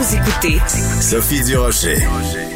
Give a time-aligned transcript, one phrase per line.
[0.00, 0.58] Vous écoutez
[1.02, 1.98] Sophie Durocher.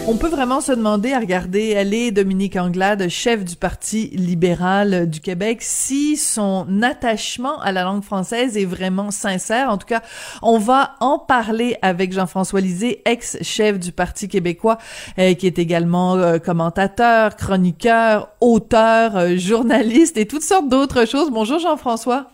[0.08, 5.10] On peut vraiment se demander à regarder elle est Dominique Anglade, chef du Parti libéral
[5.10, 9.68] du Québec, si son attachement à la langue française est vraiment sincère.
[9.68, 10.00] En tout cas,
[10.40, 14.78] on va en parler avec Jean-François Lisée, ex-chef du Parti québécois,
[15.18, 21.30] euh, qui est également euh, commentateur, chroniqueur, auteur, euh, journaliste et toutes sortes d'autres choses.
[21.30, 22.30] Bonjour Jean-François.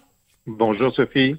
[0.47, 1.34] Bonjour Sophie.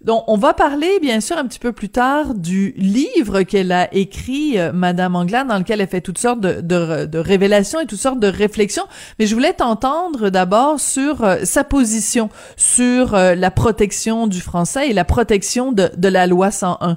[0.00, 3.92] Donc, on va parler, bien sûr, un petit peu plus tard du livre qu'elle a
[3.94, 7.86] écrit, euh, Madame Anglade, dans lequel elle fait toutes sortes de, de, de, révélations et
[7.86, 8.84] toutes sortes de réflexions.
[9.18, 14.90] Mais je voulais t'entendre d'abord sur euh, sa position sur euh, la protection du français
[14.90, 16.96] et la protection de, de la loi 101.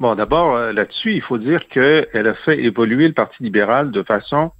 [0.00, 4.50] Bon, d'abord, là-dessus, il faut dire qu'elle a fait évoluer le Parti libéral de façon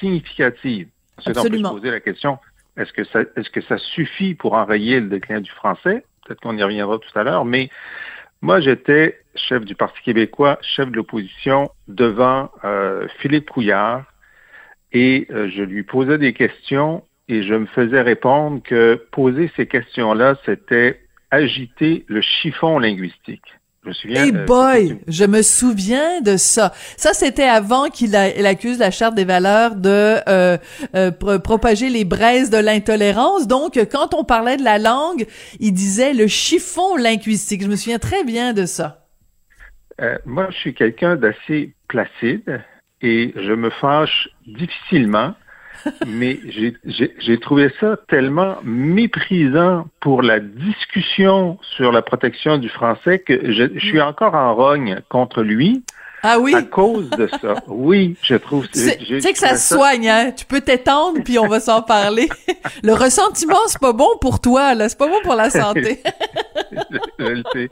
[0.00, 0.88] significative.
[1.24, 1.68] Absolument.
[1.68, 2.38] On peut se poser la question,
[2.76, 6.04] est-ce que ça, est-ce que ça suffit pour enrayer le déclin du français?
[6.30, 7.70] Peut-être qu'on y reviendra tout à l'heure, mais
[8.40, 14.04] moi, j'étais chef du Parti québécois, chef de l'opposition devant euh, Philippe Couillard
[14.92, 19.66] et euh, je lui posais des questions et je me faisais répondre que poser ces
[19.66, 21.00] questions-là, c'était
[21.32, 23.56] agiter le chiffon linguistique.
[23.82, 24.24] Je me souviens.
[24.24, 26.72] Hey boy, je me souviens de ça.
[26.98, 30.58] Ça, c'était avant qu'il accuse la charte des valeurs de euh,
[30.94, 33.48] euh, propager les braises de l'intolérance.
[33.48, 35.26] Donc, quand on parlait de la langue,
[35.60, 37.62] il disait le chiffon linguistique.
[37.62, 39.06] Je me souviens très bien de ça.
[40.00, 42.62] Euh, moi, je suis quelqu'un d'assez placide
[43.00, 45.34] et je me fâche difficilement
[46.06, 53.52] mais j'ai trouvé ça tellement méprisant pour la discussion sur la protection du français que
[53.52, 55.82] je, je suis encore en rogne contre lui.
[56.22, 56.54] Ah oui?
[56.54, 57.54] À cause de ça.
[57.66, 58.68] Oui, je trouve.
[58.68, 60.32] Tu sais que ça se soigne, hein?
[60.32, 62.28] Tu peux t'étendre, puis on va s'en parler.
[62.82, 64.88] Le ressentiment, c'est pas bon pour toi, là.
[64.88, 66.02] C'est pas bon pour la santé.
[67.18, 67.68] je, le sais.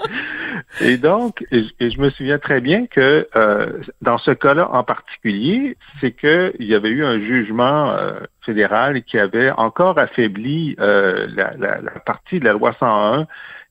[0.81, 5.77] Et donc, et, je me souviens très bien que euh, dans ce cas-là en particulier,
[6.01, 11.53] c'est qu'il y avait eu un jugement euh, fédéral qui avait encore affaibli euh, la,
[11.59, 13.27] la, la partie de la loi 101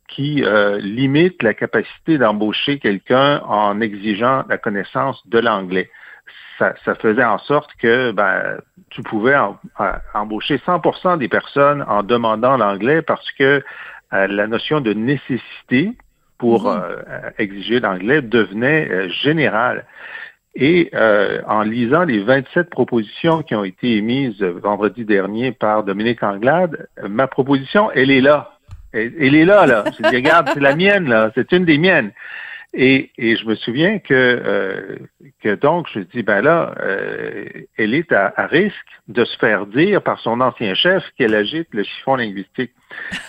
[0.08, 5.90] qui euh, limite la capacité d'embaucher quelqu'un en exigeant la connaissance de l'anglais.
[6.58, 8.58] Ça, ça, faisait en sorte que ben,
[8.90, 9.36] tu pouvais
[10.14, 13.64] embaucher 100% des personnes en demandant l'anglais parce que
[14.14, 15.92] euh, la notion de nécessité
[16.40, 16.82] pour mm-hmm.
[16.82, 19.86] euh, exiger l'anglais devenait générale.
[20.60, 20.90] Et
[21.46, 27.28] en lisant les 27 propositions qui ont été émises vendredi dernier par Dominique Anglade, ma
[27.28, 28.57] proposition, elle est là
[28.94, 29.84] elle, est là, là.
[29.88, 31.32] Je dis, regarde, c'est la mienne, là.
[31.36, 32.12] C'est une des miennes.
[32.74, 34.98] Et, et je me souviens que, euh,
[35.42, 37.46] que donc, je dis, ben là, euh,
[37.78, 38.76] elle est à, à, risque
[39.08, 42.72] de se faire dire par son ancien chef qu'elle agite le chiffon linguistique.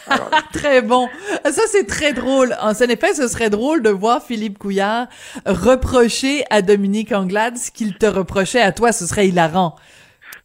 [0.53, 1.09] très bon.
[1.45, 2.55] Ça, c'est très drôle.
[2.61, 5.07] En effet, ce serait drôle de voir Philippe Couillard
[5.47, 8.93] reprocher à Dominique Anglade ce qu'il te reprochait à toi.
[8.93, 9.77] Ce serait hilarant.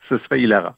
[0.09, 0.75] Ce serait hilarant.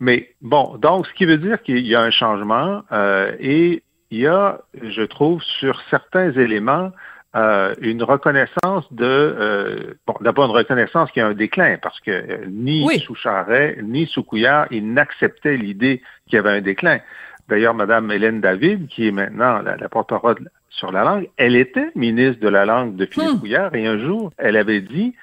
[0.00, 4.18] Mais bon, donc ce qui veut dire qu'il y a un changement euh, et il
[4.18, 6.92] y a, je trouve, sur certains éléments,
[7.34, 12.10] euh, une reconnaissance de euh, bon d'abord une reconnaissance qui a un déclin parce que
[12.10, 16.98] euh, ni sous Charret ni sous Couillard ils n'acceptaient l'idée qu'il y avait un déclin.
[17.48, 22.38] D'ailleurs, Madame Hélène David, qui est maintenant la, porte-parole sur la langue, elle était ministre
[22.40, 23.40] de la langue de Philippe hmm.
[23.40, 25.14] Couillard et un jour, elle avait dit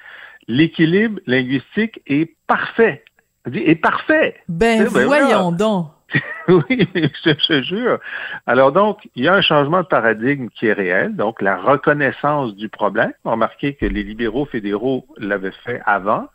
[0.48, 3.04] l'équilibre linguistique est parfait
[3.46, 4.36] est parfait.
[4.48, 5.88] Ben, ben voyons donc.
[6.48, 7.98] oui, je te jure.
[8.46, 12.54] Alors donc, il y a un changement de paradigme qui est réel, donc la reconnaissance
[12.56, 13.12] du problème.
[13.24, 16.26] Remarquez que les libéraux fédéraux l'avaient fait avant,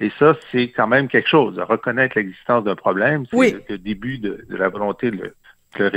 [0.00, 1.58] et ça, c'est quand même quelque chose.
[1.58, 5.34] Reconnaître l'existence d'un problème, c'est le, début de, la volonté de le,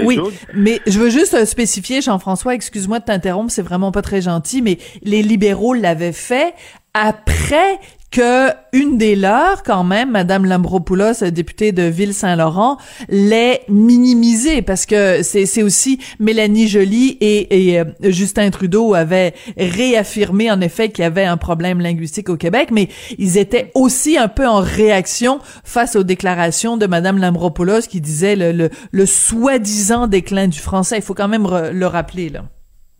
[0.03, 0.19] oui,
[0.55, 4.79] mais je veux juste spécifier, Jean-François, excuse-moi de t'interrompre, c'est vraiment pas très gentil, mais
[5.03, 6.53] les libéraux l'avaient fait
[6.97, 7.79] après
[8.09, 12.77] que une des leurs, quand même, Madame Lambropoulos, députée de Ville-Saint-Laurent,
[13.09, 20.61] l'ait minimisée parce que c'est aussi Mélanie Joly et, euh, Justin Trudeau avaient réaffirmé en
[20.61, 24.47] effet qu'il y avait un problème linguistique au Québec, mais ils étaient aussi un peu
[24.47, 30.59] en réaction face aux déclarations de Madame Lambropoulos qui disait le, le soi-disant déclin du
[30.59, 30.97] français.
[30.97, 32.45] Il faut quand même le rappeler là.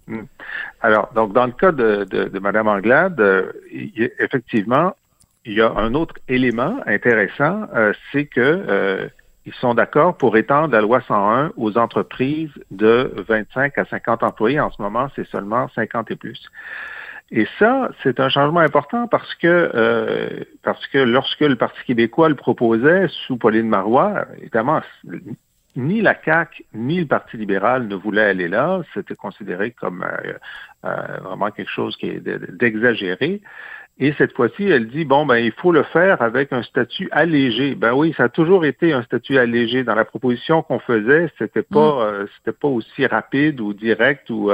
[0.07, 0.24] Hmm.
[0.81, 3.51] Alors, donc, dans le cas de, de, de Mme Anglade, euh,
[4.19, 4.95] effectivement,
[5.45, 9.07] il y a un autre élément intéressant, euh, c'est que euh,
[9.45, 14.59] ils sont d'accord pour étendre la loi 101 aux entreprises de 25 à 50 employés.
[14.59, 16.42] En ce moment, c'est seulement 50 et plus.
[17.31, 22.36] Et ça, c'est un changement important parce que parce que lorsque le Parti québécois le
[22.36, 24.81] proposait sous Pauline Marois, évidemment,
[25.78, 28.82] ni la CAQ ni le Parti libéral ne voulaient aller là.
[28.94, 30.34] C'était considéré comme euh,
[30.86, 33.42] euh, vraiment quelque chose qui est d'exagéré.
[34.00, 37.76] Et cette fois-ci, elle dit bon ben il faut le faire avec un statut allégé.
[37.76, 39.84] Ben oui, ça a toujours été un statut allégé.
[39.84, 42.02] Dans la proposition qu'on faisait, c'était pas mm.
[42.02, 44.52] euh, c'était pas aussi rapide ou direct ou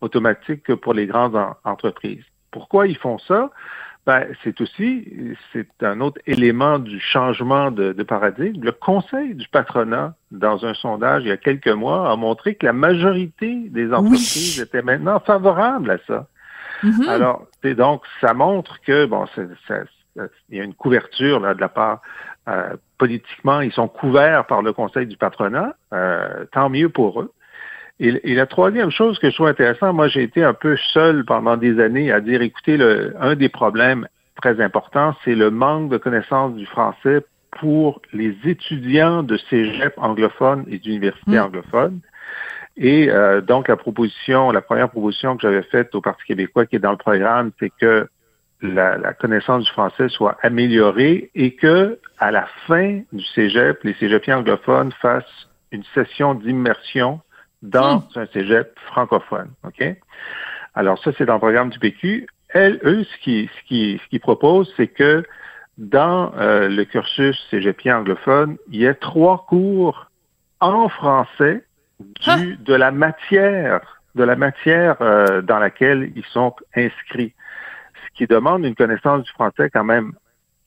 [0.00, 2.24] automatique que pour les grandes entreprises.
[2.52, 3.50] Pourquoi ils font ça?
[4.06, 8.62] Ben, c'est aussi, c'est un autre élément du changement de, paradigme.
[8.62, 12.66] Le Conseil du patronat, dans un sondage il y a quelques mois, a montré que
[12.66, 16.26] la majorité des entreprises étaient maintenant favorables à ça.
[16.82, 17.08] Mm-hmm.
[17.08, 19.26] Alors, donc, ça montre que, bon,
[20.48, 22.00] il y a une couverture là, de la part
[22.48, 27.32] euh, politiquement, ils sont couverts par le Conseil du patronat, euh, tant mieux pour eux.
[28.02, 31.58] Et, la troisième chose que je trouve intéressant, moi j'ai été un peu seul pendant
[31.58, 34.08] des années à dire, écoutez, le, un des problèmes
[34.40, 37.22] très importants, c'est le manque de connaissance du français
[37.60, 41.40] pour les étudiants de cégep anglophones et d'universités mm.
[41.40, 42.00] anglophones.
[42.78, 46.76] Et euh, donc la proposition, la première proposition que j'avais faite au Parti québécois qui
[46.76, 48.08] est dans le programme, c'est que
[48.62, 53.94] la, la, connaissance du français soit améliorée et que à la fin du cégep, les
[53.94, 57.20] cégepiens anglophones fassent une session d'immersion
[57.62, 58.18] dans hmm.
[58.20, 59.50] un cégep francophone.
[59.64, 59.84] OK?
[60.74, 62.26] Alors, ça, c'est dans le programme du PQ.
[62.50, 65.24] Elles, eux, ce qu'ils ce qui, ce qui proposent, c'est que
[65.78, 70.10] dans euh, le cursus cégepien anglophone, il y a trois cours
[70.60, 71.64] en français
[72.00, 72.36] du, ah!
[72.58, 77.34] de la matière, de la matière euh, dans laquelle ils sont inscrits.
[77.94, 80.12] Ce qui demande une connaissance du français quand même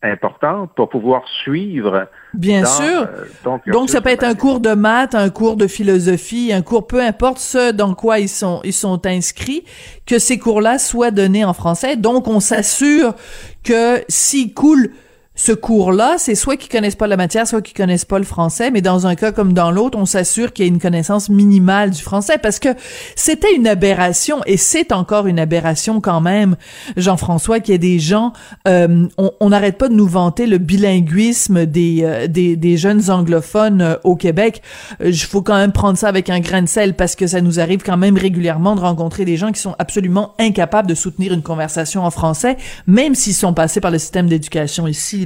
[0.04, 2.08] importante pour pouvoir suivre.
[2.34, 2.84] Bien sûr.
[2.86, 3.26] Euh,
[3.72, 7.02] donc, ça peut être un cours de maths, un cours de philosophie, un cours, peu
[7.02, 9.64] importe ce dans quoi ils sont, ils sont inscrits,
[10.06, 11.96] que ces cours-là soient donnés en français.
[11.96, 13.16] Donc, on s'assure
[13.64, 14.92] que s'ils coulent
[15.36, 18.70] ce cours-là, c'est soit qu'ils connaissent pas la matière, soit qu'ils connaissent pas le français,
[18.70, 21.90] mais dans un cas comme dans l'autre, on s'assure qu'il y a une connaissance minimale
[21.90, 22.70] du français parce que
[23.16, 26.56] c'était une aberration et c'est encore une aberration quand même,
[26.98, 28.34] Jean-François, qu'il y ait des gens,
[28.68, 33.82] euh, on n'arrête pas de nous vanter le bilinguisme des, euh, des, des, jeunes anglophones
[33.82, 34.62] euh, au Québec.
[35.04, 37.60] Il faut quand même prendre ça avec un grain de sel parce que ça nous
[37.60, 41.42] arrive quand même régulièrement de rencontrer des gens qui sont absolument incapables de soutenir une
[41.42, 45.24] conversation en français, même s'ils sont passés par le système d'éducation ici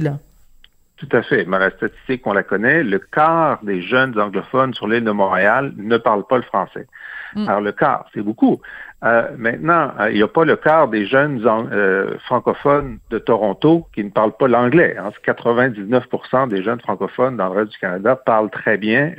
[0.98, 1.44] tout à fait.
[1.46, 2.82] Mais la statistique, on la connaît.
[2.82, 6.86] Le quart des jeunes anglophones sur l'île de Montréal ne parlent pas le français.
[7.34, 7.48] Mm.
[7.48, 8.60] Alors, le quart, c'est beaucoup.
[9.04, 13.86] Euh, maintenant, euh, il n'y a pas le quart des jeunes euh, francophones de Toronto
[13.94, 14.96] qui ne parlent pas l'anglais.
[14.98, 15.10] Hein.
[15.24, 19.12] 99% des jeunes francophones dans le reste du Canada parlent très bien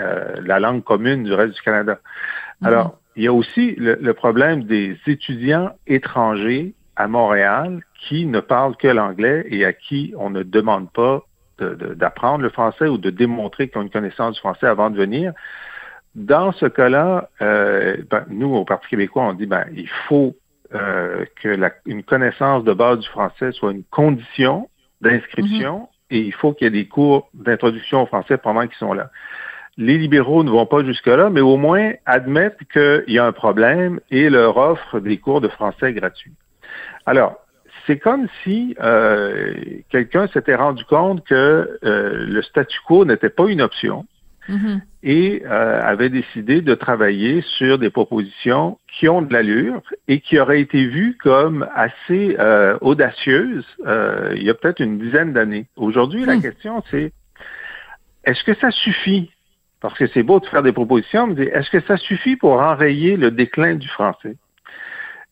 [0.44, 2.00] la langue commune du reste du Canada.
[2.62, 2.68] Mm.
[2.68, 8.76] Alors, il y a aussi le, problème des étudiants étrangers à Montréal qui ne parlent
[8.76, 11.24] que l'anglais et à qui on ne demande pas
[11.96, 15.34] d'apprendre le français ou de démontrer qu'ils ont une connaissance du français avant de venir.
[16.16, 20.36] Dans ce cas-là, euh, ben, nous, au Parti québécois, on dit ben, il faut
[20.74, 24.70] euh, que la, une connaissance de base du français soit une condition
[25.02, 26.16] d'inscription mm-hmm.
[26.16, 29.10] et il faut qu'il y ait des cours d'introduction au français pendant qu'ils sont là.
[29.78, 34.00] Les libéraux ne vont pas jusque-là, mais au moins admettent qu'il y a un problème
[34.12, 36.34] et leur offrent des cours de français gratuits.
[37.06, 37.40] Alors,
[37.86, 39.54] c'est comme si euh,
[39.90, 44.06] quelqu'un s'était rendu compte que euh, le statu quo n'était pas une option
[44.48, 44.82] mm-hmm.
[45.04, 50.40] et euh, avait décidé de travailler sur des propositions qui ont de l'allure et qui
[50.40, 52.38] auraient été vues comme assez
[52.82, 53.66] audacieuses
[54.36, 55.68] il y a peut-être une dizaine d'années.
[55.76, 56.42] Aujourd'hui, la mm.
[56.42, 57.12] question c'est
[58.24, 59.32] est-ce que ça suffit?
[59.82, 63.16] Parce que c'est beau de faire des propositions, mais est-ce que ça suffit pour enrayer
[63.16, 64.36] le déclin du français?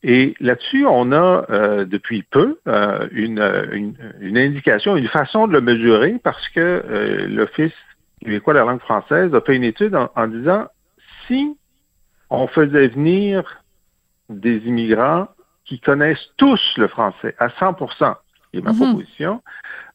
[0.04, 5.62] Et là-dessus, on a euh, depuis peu euh, une, une, indication, une façon de le
[5.62, 7.74] mesurer parce que euh, l'Office
[8.22, 10.68] québécois de la langue française a fait une étude en, disant
[11.26, 11.58] si
[12.30, 13.64] on faisait venir
[14.30, 15.28] des immigrants
[15.66, 17.74] qui connaissent tous le français à 100
[18.52, 18.78] qui est ma Mhm.
[18.78, 19.42] proposition.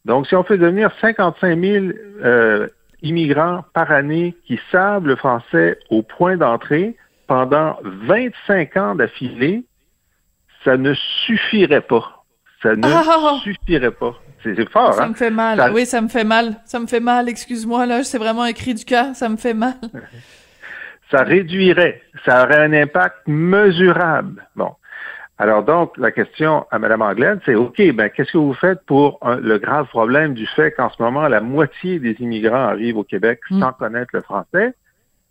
[0.05, 1.87] Donc, si on fait devenir 55 000
[2.25, 2.69] euh,
[3.03, 6.97] immigrants par année qui savent le français au point d'entrée
[7.29, 9.65] pendant 25 ans d'affilée,
[10.65, 10.95] ça ne
[11.27, 12.25] suffirait pas.
[12.63, 13.39] Ça ne Ah!
[13.43, 14.15] suffirait pas.
[14.43, 15.09] C'est fort, Ça hein?
[15.09, 15.57] me fait mal.
[15.59, 16.57] Ça- Oui, ça me fait mal.
[16.65, 17.29] Ça me fait mal.
[17.29, 18.03] Excuse-moi, là.
[18.03, 19.15] C'est vraiment un cri du cœur.
[19.15, 19.75] Ça me fait mal.
[21.11, 24.47] ça réduirait, ça aurait un impact mesurable.
[24.57, 24.71] Bon.
[25.39, 29.19] Alors donc, la question à Mme Anglade, c'est OK, ben qu'est-ce que vous faites pour
[29.23, 33.05] un- le grave problème du fait qu'en ce moment, la moitié des immigrants arrivent au
[33.05, 33.61] Québec Mm.
[33.61, 34.75] sans connaître le français?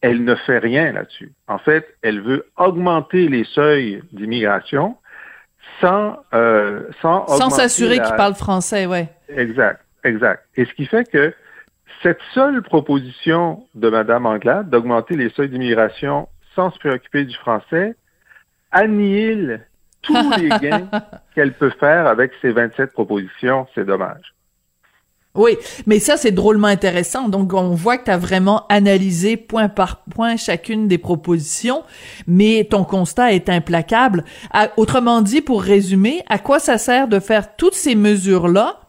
[0.01, 1.31] Elle ne fait rien là-dessus.
[1.47, 4.97] En fait, elle veut augmenter les seuils d'immigration
[5.79, 9.09] sans euh, sans Sans s'assurer la- qu'il parle français, ouais.
[9.29, 10.43] Exact, exact.
[10.55, 11.33] Et ce qui fait que
[12.03, 17.95] cette seule proposition de Mme Anglade d'augmenter les seuils d'immigration sans se préoccuper du français
[18.71, 19.65] annihile
[20.01, 20.87] tous les gains
[21.35, 23.67] qu'elle peut faire avec ces 27 propositions.
[23.75, 24.33] C'est dommage.
[25.33, 27.29] Oui, mais ça, c'est drôlement intéressant.
[27.29, 31.83] Donc, on voit que tu as vraiment analysé point par point chacune des propositions,
[32.27, 34.25] mais ton constat est implacable.
[34.75, 38.81] Autrement dit, pour résumer, à quoi ça sert de faire toutes ces mesures-là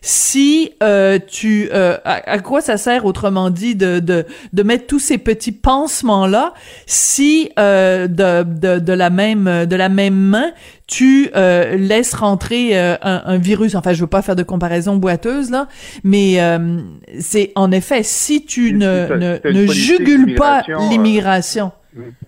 [0.00, 4.86] si euh, tu euh, à, à quoi ça sert autrement dit de, de, de mettre
[4.86, 6.54] tous ces petits pansements là
[6.86, 10.52] si euh, de, de, de la même de la même main
[10.88, 14.96] tu euh, laisses rentrer euh, un, un virus enfin je veux pas faire de comparaison
[14.96, 15.68] boiteuse là
[16.02, 16.80] mais euh,
[17.20, 21.72] c'est en effet si tu ne ne, ne jugules pas euh, l'immigration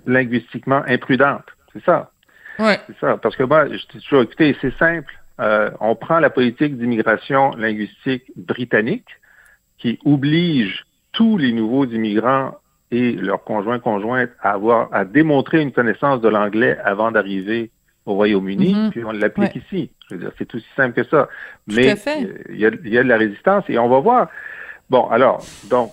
[0.07, 1.45] Linguistiquement imprudente.
[1.73, 2.11] C'est ça.
[2.59, 3.17] ouais C'est ça.
[3.17, 5.13] Parce que moi, je t'ai toujours écouté, c'est simple.
[5.41, 9.07] Euh, on prend la politique d'immigration linguistique britannique
[9.79, 12.57] qui oblige tous les nouveaux immigrants
[12.91, 17.71] et leurs conjoints conjointes à avoir à démontrer une connaissance de l'anglais avant d'arriver
[18.07, 18.91] au Royaume-Uni, Mhm.
[18.91, 19.63] puis on l'applique Ouais.
[19.67, 19.91] ici.
[20.09, 21.29] Je veux dire, c'est aussi simple que ça.
[21.69, 24.01] Tout Mais euh, il y, a, il y a de la résistance et on va
[24.01, 24.29] voir.
[24.89, 25.93] Bon, alors, donc,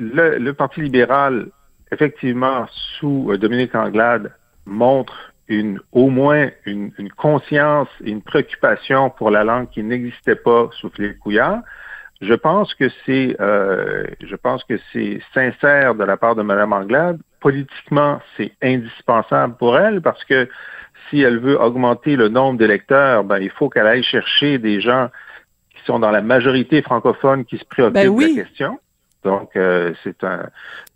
[0.00, 1.46] le, le Parti libéral,
[1.92, 2.66] effectivement,
[2.98, 4.32] sous euh, Dominique Anglade,
[4.66, 10.36] montre une, au moins une, une conscience et une préoccupation pour la langue qui n'existait
[10.36, 11.60] pas sous Philippe Couillard.
[12.20, 16.72] Je pense que c'est, euh, je pense que c'est sincère de la part de Mme
[16.72, 17.18] Anglade.
[17.40, 20.48] Politiquement, c'est indispensable pour elle parce que
[21.08, 25.08] si elle veut augmenter le nombre d'électeurs, ben, il faut qu'elle aille chercher des gens
[25.74, 28.34] qui sont dans la majorité francophone qui se préoccupent Ben oui.
[28.34, 28.78] de la question.
[29.24, 30.46] Donc, euh, c'est un,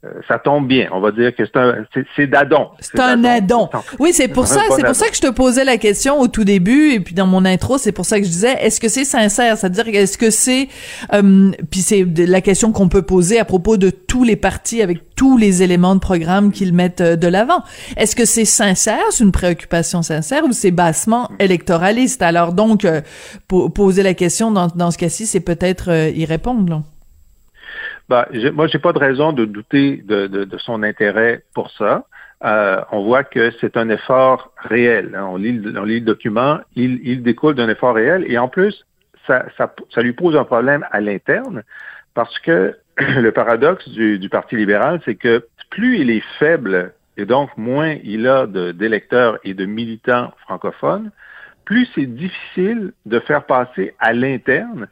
[0.04, 0.88] euh, ça tombe bien.
[0.92, 1.85] On va dire que c'est un,
[2.16, 2.71] c'est, d'adon.
[2.80, 3.68] C'est un addon.
[4.00, 6.42] Oui, c'est pour ça, c'est pour ça que je te posais la question au tout
[6.42, 9.04] début et puis dans mon intro, c'est pour ça que je disais est-ce que c'est
[9.04, 10.68] sincère, c'est-à-dire est-ce que c'est
[11.14, 15.14] euh, puis c'est la question qu'on peut poser à propos de tous les partis avec
[15.14, 17.62] tous les éléments de programme qu'ils mettent euh, de l'avant.
[17.97, 22.23] Est-ce que c'est sincère, c'est une préoccupation sincère ou c'est bassement électoraliste?
[22.23, 23.02] Alors donc euh,
[23.47, 26.68] po- poser la question dans dans ce cas-ci, c'est peut-être euh, y répondre.
[26.68, 26.83] là.
[28.09, 31.71] Ben, j'ai- moi, j'ai pas de raison de douter de, de- de son intérêt pour
[31.73, 32.05] ça.
[32.45, 35.15] Euh, on voit que c'est un effort réel.
[35.17, 35.27] hein.
[35.31, 38.49] On, lit, le- on lit le document, il, il découle d'un effort réel et en
[38.49, 38.85] plus,
[39.27, 41.63] ça, ça, ça lui pose un problème à l'interne
[42.15, 47.25] parce que le paradoxe du, du Parti libéral, c'est que plus il est faible et
[47.25, 51.11] donc moins il a d'électeurs et de militants francophones,
[51.65, 54.87] plus c'est difficile de faire passer à l'interne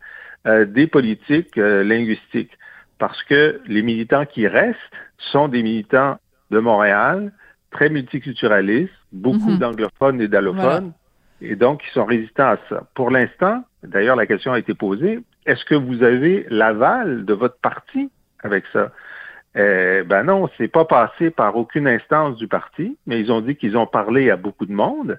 [0.46, 2.58] euh, des politiques euh, linguistiques
[3.06, 4.78] parce que les militants qui restent
[5.18, 6.16] sont des militants
[6.50, 7.32] de Montréal,
[7.70, 9.58] très multiculturalistes, beaucoup Mhm.
[9.58, 10.92] d'anglophones et d'allophones,
[11.42, 12.84] et donc ils sont résistants à ça.
[12.94, 17.58] Pour l'instant, d'ailleurs la question a été posée, est-ce que vous avez l'aval de votre
[17.58, 18.10] parti
[18.42, 18.90] avec ça?
[19.58, 23.54] Euh, ben non, c'est pas passé par aucune instance du parti, mais ils ont dit
[23.56, 25.18] qu'ils ont parlé à beaucoup de monde.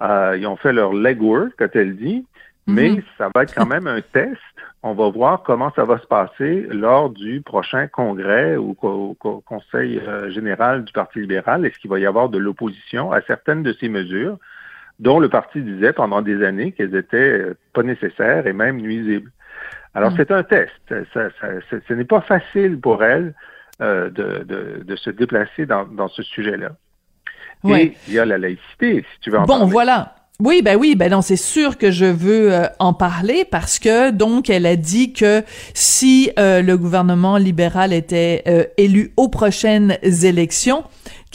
[0.00, 2.24] Euh, ils ont fait leur legwork, comme elle dit,
[2.66, 3.02] mais Mhm.
[3.18, 4.40] ça va être quand même un test.
[4.82, 9.40] On va voir comment ça va se passer lors du prochain congrès ou co- co-
[9.46, 11.64] conseil euh, général du Parti libéral.
[11.66, 14.38] Est-ce qu'il va y avoir de l'opposition à certaines de ces mesures
[14.98, 19.30] dont le parti disait pendant des années qu'elles étaient euh, pas nécessaires et même nuisibles?
[19.94, 20.16] Alors, Mm.
[20.18, 20.72] c'est un test.
[20.88, 21.04] Ça-
[21.40, 23.34] ça- ça- ce n'est pas facile pour elle
[23.82, 26.70] euh, de, de- de se déplacer dans, dans ce sujet-là.
[27.64, 27.84] Ouais.
[27.86, 29.72] Et il y a la laïcité, si tu veux en Bon, parler.
[29.72, 30.14] voilà.
[30.38, 34.10] Oui, ben oui, ben non, c'est sûr que je veux euh, en parler parce que
[34.10, 39.96] donc elle a dit que si euh, le gouvernement libéral était euh, élu aux prochaines
[40.02, 40.84] élections,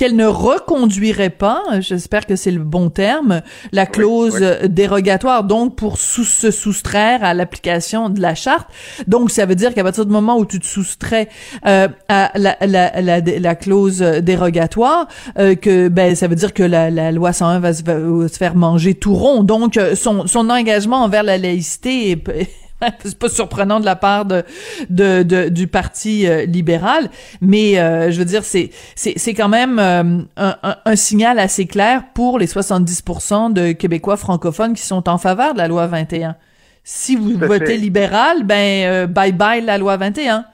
[0.01, 5.99] qu'elle ne reconduirait pas, j'espère que c'est le bon terme, la clause dérogatoire, donc pour
[5.99, 8.67] se soustraire à l'application de la charte.
[9.05, 11.29] Donc, ça veut dire qu'à partir du moment où tu te soustrais
[11.67, 16.63] euh, à la, la, la, la, clause dérogatoire, euh, que ben ça veut dire que
[16.63, 19.43] la, la loi 101 va se, va se faire manger tout rond.
[19.43, 22.49] Donc, son, son engagement envers la laïcité est
[22.99, 24.43] c'est pas surprenant de la part de,
[24.89, 27.09] de, du parti euh, libéral,
[27.41, 31.67] mais euh, je veux dire c'est c'est c'est quand même euh, un, un, signal assez
[31.67, 36.35] clair pour les 70% de Québécois francophones qui sont en faveur de la loi 21.
[36.83, 40.45] Si vous votez libéral, ben bye bye la loi 21.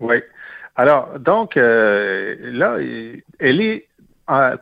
[0.00, 0.16] Oui.
[0.76, 2.76] Alors donc là,
[3.38, 3.86] elle est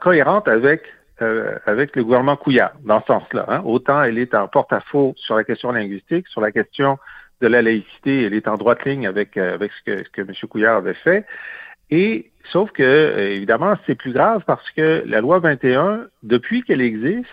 [0.00, 0.82] cohérente avec
[1.22, 3.44] euh, avec le gouvernement Couillard dans ce sens-là.
[3.48, 3.62] Hein.
[3.64, 6.98] Autant elle est en porte-à-faux sur la question linguistique, sur la question
[7.40, 10.20] de la laïcité, elle est en droite ligne avec, euh, avec ce que, ce que
[10.22, 10.32] M.
[10.48, 11.26] Couillard avait fait.
[11.90, 16.80] Et sauf que, euh, évidemment, c'est plus grave parce que la loi 21, depuis qu'elle
[16.80, 17.26] existe,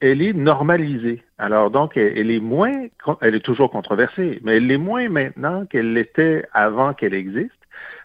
[0.00, 1.22] elle est normalisée.
[1.38, 2.86] Alors donc, elle, elle, est moins,
[3.20, 7.52] elle est toujours controversée, mais elle est moins maintenant qu'elle l'était avant qu'elle existe.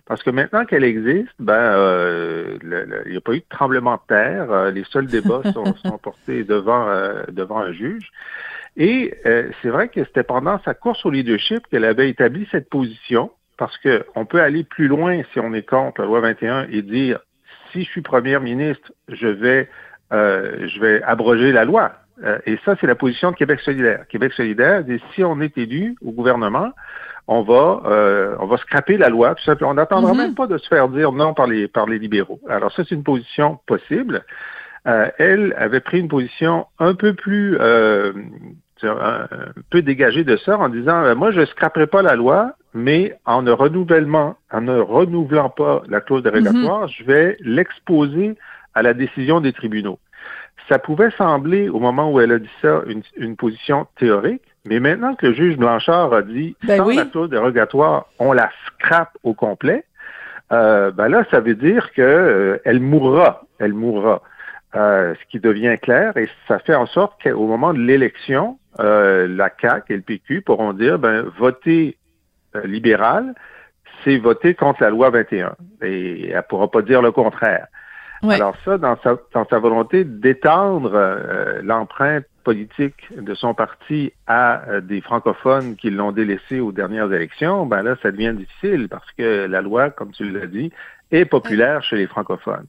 [0.10, 2.58] Parce que maintenant qu'elle existe, ben, euh,
[3.06, 4.52] il n'y a pas eu de tremblement de terre.
[4.52, 8.10] Euh, les seuls débats sont, sont portés devant, euh, devant un juge.
[8.76, 13.30] Et c'est vrai que c'était pendant sa course au leadership qu'elle avait établi cette position,
[13.58, 17.20] parce qu'on peut aller plus loin si on est contre la loi 21 et dire
[17.72, 19.68] si je suis première ministre, je vais,
[20.12, 21.92] je vais abroger la loi.
[22.46, 24.06] et ça, c'est la position de Québec solidaire.
[24.08, 26.72] Québec solidaire dit si on est élu au gouvernement,
[27.32, 29.72] on va euh, on va scraper la loi, tout simplement.
[29.72, 30.18] On n'attendra mhm.
[30.18, 32.40] même pas de se faire dire non par les par les libéraux.
[32.50, 34.26] Alors ça, c'est une position possible.
[34.88, 38.14] Euh, elle avait pris une position un peu plus euh,
[38.82, 39.28] un
[39.70, 43.44] peu dégagée de ça en disant euh, moi je scraperai pas la loi, mais en
[43.44, 46.90] ne renouvellement, en ne renouvelant pas la clause dérogatoire, mhm.
[46.90, 48.38] je vais l'exposer
[48.74, 50.00] à la décision des tribunaux.
[50.68, 54.80] Ça pouvait sembler, au moment où elle a dit ça, une, une position théorique, mais
[54.80, 59.18] maintenant que le juge Blanchard a dit ben sans la clause dérogatoire, on la scrape
[59.24, 59.84] au complet,
[60.52, 63.42] euh, ben là, ça veut dire que euh, elle mourra.
[63.58, 64.22] Elle mourra.
[64.76, 69.50] Euh, ce qui devient clair, et ça fait en sorte qu'au moment de l'élection, la
[69.60, 71.98] CAQ et le PQ pourront dire ben voter
[72.64, 73.34] libéral,
[74.04, 75.56] c'est voter contre la loi 21.
[75.82, 77.66] Et elle pourra pas dire le contraire.
[78.22, 80.92] Alors ça, dans sa, dans sa volonté d'étendre
[81.64, 87.68] l'empreinte politique de son parti à euh, des francophones qui l'ont délaissé aux dernières élections,
[87.68, 90.72] ben là, ça devient difficile parce que la loi, comme tu l'as dit,
[91.12, 92.66] est populaire chez les francophones.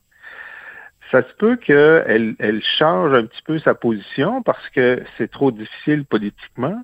[1.10, 5.50] Ça se peut qu'elle elle change un petit peu sa position parce que c'est trop
[5.50, 6.78] difficile politiquement.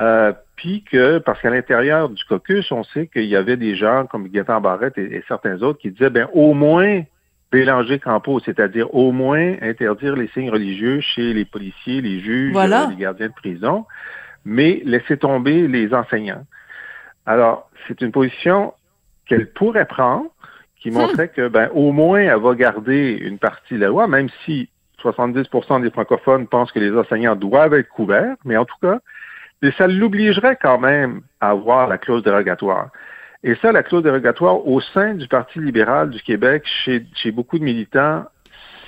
[0.00, 4.06] Euh, puis que, parce qu'à l'intérieur du caucus, on sait qu'il y avait des gens
[4.06, 7.02] comme Gaétan Barrette et, et, certains autres qui disaient, ben au moins,
[7.52, 12.86] Bélanger Campo, c'est-à-dire au moins interdire les signes religieux chez les policiers, les juges, euh,
[12.90, 13.86] les gardiens de prison,
[14.44, 16.44] mais laisser tomber les enseignants.
[17.26, 18.72] Alors, c'est une position
[19.26, 20.26] qu'elle pourrait prendre,
[20.80, 20.94] qui hmm.
[20.94, 24.68] montrait que, ben, au moins, elle va garder une partie de la loi, même si
[25.02, 29.00] 70% des francophones pensent que les enseignants doivent être couverts, mais en tout cas,
[29.76, 32.90] ça l'obligerait quand même à avoir la clause dérogatoire.
[33.42, 37.58] Et ça, la clause dérogatoire au sein du Parti libéral du Québec, chez, chez beaucoup
[37.58, 38.26] de militants,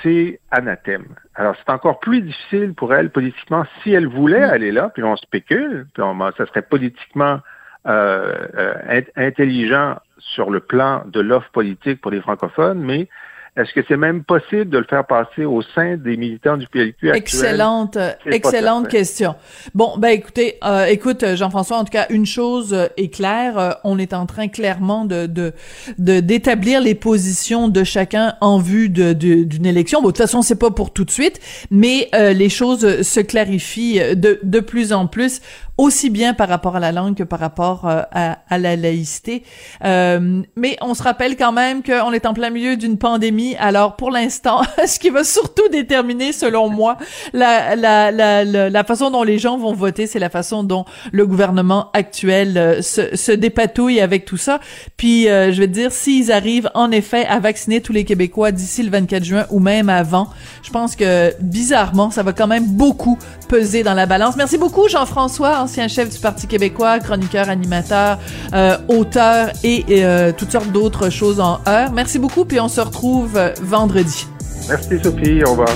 [0.03, 1.07] c'est anathème.
[1.35, 4.51] Alors, c'est encore plus difficile pour elle politiquement si elle voulait mm.
[4.51, 7.41] aller là, puis on spécule, puis on, ça serait politiquement
[7.87, 13.09] euh, euh, intelligent sur le plan de l'offre politique pour les francophones, mais
[13.55, 17.11] est-ce que c'est même possible de le faire passer au sein des militants du PLQ
[17.11, 17.17] actuel?
[17.17, 19.35] Excellente, excellente question.
[19.75, 23.73] Bon, ben écoutez, euh, écoute Jean-François, en tout cas une chose euh, est claire, euh,
[23.85, 25.53] on est en train clairement de de
[25.99, 30.01] d'établir les positions de chacun en vue de d'une élection.
[30.01, 31.39] Bon, de toute façon, c'est pas pour tout de suite,
[31.71, 35.43] mais les choses se clarifient de de plus en plus
[35.83, 39.43] aussi bien par rapport à la langue que par rapport euh, à, à, la laïcité.
[39.85, 43.57] Euh, mais on se rappelle quand même qu'on est en plein milieu d'une pandémie.
[43.59, 46.99] Alors pour l'instant, ce qui va surtout déterminer, selon moi,
[47.33, 51.27] la, la, la, la, façon dont les gens vont voter, c'est la façon dont le
[51.27, 54.61] gouvernement actuel euh, se, se dépatouille avec tout ça.
[54.97, 58.85] Puis je vais te dire, s'ils arrivent en effet à vacciner tous les Québécois d'ici
[58.85, 60.29] le 24 juin ou même avant,
[60.63, 63.19] je pense que bizarrement, ça va quand même beaucoup
[63.49, 64.37] peser dans la balance.
[64.37, 68.19] Merci beaucoup Jean-François ancien chef du Parti québécois, chroniqueur, animateur,
[68.53, 71.93] euh, auteur et, euh, toutes sortes d'autres choses en heure.
[71.93, 74.27] Merci beaucoup, puis on se retrouve vendredi.
[74.69, 75.69] Merci Sophie, au revoir.